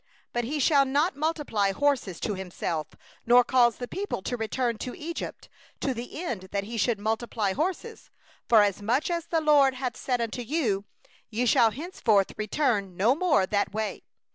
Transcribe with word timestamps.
16Only 0.33 0.43
he 0.45 0.59
shall 0.59 0.83
not 0.85 1.15
multiply 1.15 1.71
horses 1.73 2.19
to 2.21 2.33
himself, 2.33 2.87
nor 3.27 3.43
cause 3.43 3.75
the 3.75 3.87
people 3.87 4.23
to 4.23 4.35
return 4.35 4.75
to 4.79 4.95
Egypt, 4.97 5.47
to 5.79 5.93
the 5.93 6.23
end 6.23 6.47
that 6.51 6.63
he 6.63 6.75
should 6.75 6.97
multiply 6.97 7.53
horses; 7.53 8.09
forasmuch 8.49 9.11
as 9.11 9.27
the 9.27 9.41
LORD 9.41 9.75
hath 9.75 9.95
said 9.95 10.19
unto 10.19 10.41
you: 10.41 10.85
'Ye 11.29 11.45
shall 11.45 11.69
henceforth 11.69 12.31
return 12.35 12.97
no 12.97 13.13
more 13.13 13.45
that 13.45 13.75
way. 13.75 14.01